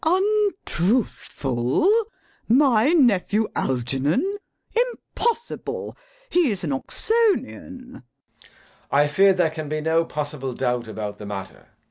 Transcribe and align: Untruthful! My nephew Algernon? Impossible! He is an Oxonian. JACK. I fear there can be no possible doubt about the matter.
Untruthful! 0.03 1.87
My 2.49 2.87
nephew 2.91 3.47
Algernon? 3.55 4.37
Impossible! 4.75 5.95
He 6.27 6.49
is 6.49 6.63
an 6.63 6.71
Oxonian. 6.71 7.93
JACK. 8.01 8.51
I 8.89 9.07
fear 9.07 9.33
there 9.35 9.51
can 9.51 9.69
be 9.69 9.79
no 9.79 10.03
possible 10.03 10.55
doubt 10.55 10.87
about 10.87 11.19
the 11.19 11.27
matter. 11.27 11.67